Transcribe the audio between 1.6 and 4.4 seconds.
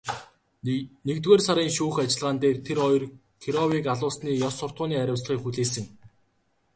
шүүх ажиллагаан дээр тэр хоёр Кировыг алуулсны